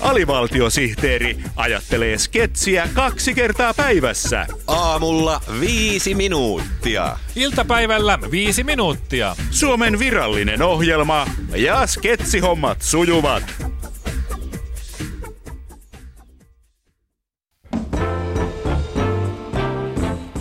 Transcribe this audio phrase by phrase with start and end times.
[0.00, 4.46] alivaltiosihteeri ajattelee sketsiä kaksi kertaa päivässä.
[4.66, 7.16] Aamulla viisi minuuttia.
[7.36, 9.36] Iltapäivällä viisi minuuttia.
[9.50, 11.26] Suomen virallinen ohjelma
[11.56, 13.42] ja sketsihommat sujuvat.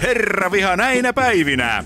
[0.01, 1.83] Herra viha näinä päivinä.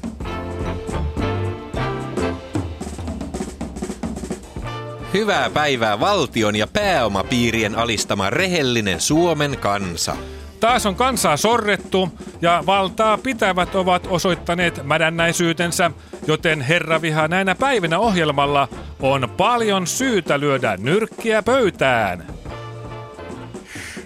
[5.14, 10.16] Hyvää päivää valtion ja pääomapiirien alistama rehellinen Suomen kansa.
[10.60, 12.10] Taas on kansaa sorrettu
[12.42, 15.92] ja valtaa pitävät ovat osoittaneet mädännäisyytensä,
[16.28, 18.68] joten herra viha näinä päivinä ohjelmalla
[19.02, 22.26] on paljon syytä lyödä nyrkkiä pöytään.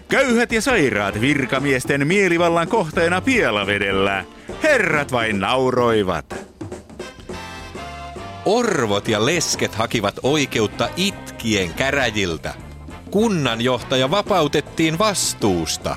[0.10, 4.26] Köyhät ja sairaat virkamiesten mielivallan kohteena Pielavedellä.
[4.64, 6.57] Herrat vain nauroivat.
[8.50, 12.54] Orvot ja lesket hakivat oikeutta itkien käräjiltä.
[13.12, 15.96] Kunnanjohtaja vapautettiin vastuusta.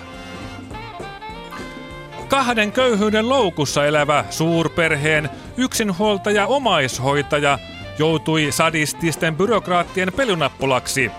[2.29, 7.59] Kahden köyhyyden loukussa elävä suurperheen yksinhuoltaja omaishoitaja
[7.99, 11.11] joutui sadististen byrokraattien pelunappulaksi.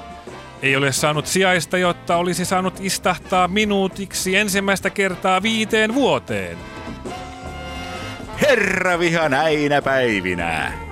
[0.61, 6.57] Ei ole saanut sijaista, jotta olisi saanut istahtaa minuutiksi ensimmäistä kertaa viiteen vuoteen.
[8.41, 10.90] Herra viha näinä päivinä.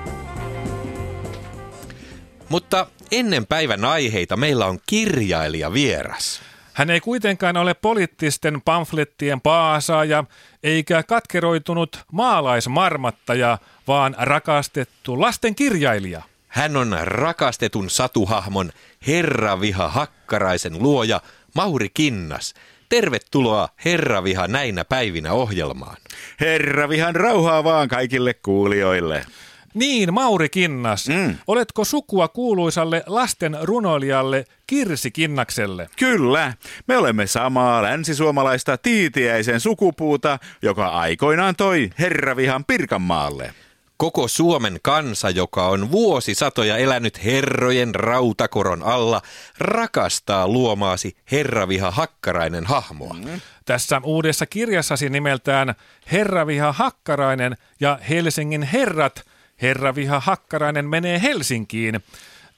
[2.50, 6.42] Mutta ennen päivän aiheita meillä on kirjailija vieras.
[6.73, 10.23] Hän ei kuitenkaan ole poliittisten pamflettien paasaaja
[10.64, 16.22] eikä katkeroitunut maalaismarmattaja, vaan rakastettu lasten kirjailija.
[16.47, 18.72] Hän on rakastetun satuhahmon
[19.08, 21.22] Herraviha Hakkaraisen luoja
[21.56, 22.53] Mauri Kinnas.
[22.89, 25.97] Tervetuloa Herraviha näinä päivinä ohjelmaan.
[26.39, 29.25] Herra vihan rauhaa vaan kaikille kuulijoille.
[29.73, 31.08] Niin, Mauri Kinnas.
[31.08, 31.36] Mm.
[31.48, 35.89] Oletko sukua kuuluisalle lasten runoilijalle Kirsi Kinnakselle?
[36.00, 36.53] Kyllä,
[36.88, 43.53] me olemme samaa länsisuomalaista tiitiäisen sukupuuta, joka aikoinaan toi herravihan Pirkanmaalle.
[43.97, 49.22] Koko Suomen kansa, joka on vuosisatoja elänyt herrojen rautakoron alla,
[49.57, 53.13] rakastaa luomaasi Herraviha Hakkarainen hahmoa.
[53.13, 53.41] Mm.
[53.66, 55.75] Tässä uudessa kirjassasi nimeltään
[56.12, 59.22] Herraviha Hakkarainen ja Helsingin herrat–
[59.62, 62.00] Herraviha Hakkarainen menee Helsinkiin.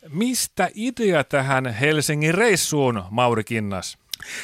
[0.09, 3.97] Mistä idea tähän Helsingin reissuun, Mauri Kinnas?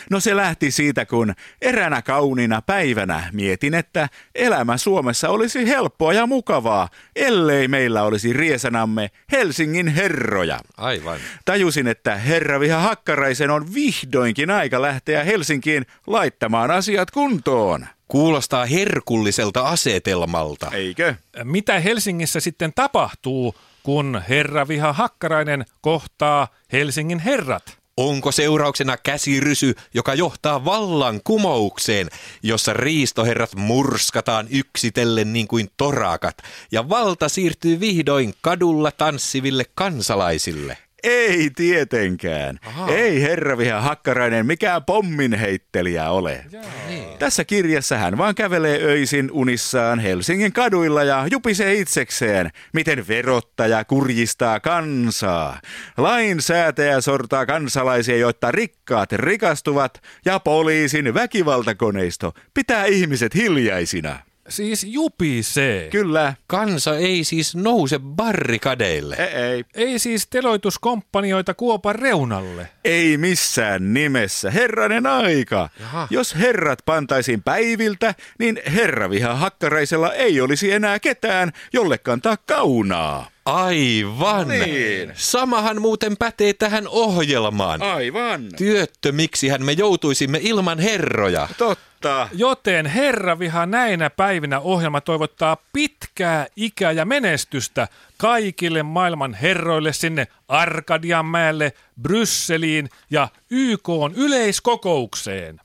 [0.09, 6.25] No se lähti siitä, kun eränä kauniina päivänä mietin, että elämä Suomessa olisi helppoa ja
[6.25, 10.59] mukavaa, ellei meillä olisi riesanamme Helsingin herroja.
[10.77, 11.19] Aivan.
[11.45, 17.87] Tajusin, että herra Viha Hakkaraisen on vihdoinkin aika lähteä Helsinkiin laittamaan asiat kuntoon.
[18.07, 20.71] Kuulostaa herkulliselta asetelmalta.
[20.71, 21.15] Eikö?
[21.43, 27.77] Mitä Helsingissä sitten tapahtuu, kun herra Viha Hakkarainen kohtaa Helsingin herrat?
[27.97, 32.09] Onko seurauksena käsirysy, joka johtaa vallan kumoukseen,
[32.43, 36.37] jossa riistoherrat murskataan yksitellen niin kuin torakat,
[36.71, 40.86] ja valta siirtyy vihdoin kadulla tanssiville kansalaisille?
[41.03, 42.59] Ei tietenkään.
[42.65, 42.87] Aha.
[42.87, 46.45] Ei herraviha Hakkarainen mikään pomminheittelijä ole.
[46.51, 46.63] Joo.
[46.87, 47.17] Niin.
[47.19, 54.59] Tässä kirjassa hän vaan kävelee öisin unissaan Helsingin kaduilla ja jupisee itsekseen, miten verottaja kurjistaa
[54.59, 55.61] kansaa.
[55.97, 64.26] Lainsäätäjä sortaa kansalaisia, jotta rikkaat rikastuvat ja poliisin väkivaltakoneisto pitää ihmiset hiljaisina.
[64.49, 65.89] Siis jupisee.
[65.89, 66.33] Kyllä.
[66.47, 69.15] Kansa ei siis nouse barrikadeille.
[69.15, 69.65] Ei, ei.
[69.73, 72.69] Ei siis teloituskompanioita kuopan reunalle.
[72.83, 74.51] Ei missään nimessä.
[74.51, 75.69] Herranen aika.
[75.79, 76.07] Jaha.
[76.09, 83.29] Jos herrat pantaisiin päiviltä, niin herraviha hakkaraisella ei olisi enää ketään, jolle kantaa kaunaa.
[83.45, 84.47] Aivan.
[84.47, 85.11] Niin.
[85.15, 87.81] Samahan muuten pätee tähän ohjelmaan.
[87.81, 88.49] Aivan.
[88.57, 91.47] Työttömiksihän me joutuisimme ilman herroja.
[91.57, 91.87] Totta.
[92.33, 97.87] Joten herra viha näinä päivinä ohjelma toivottaa pitkää ikää ja menestystä
[98.17, 105.61] kaikille maailman herroille sinne Arkadianmäelle, Brysseliin ja YK yleiskokoukseen.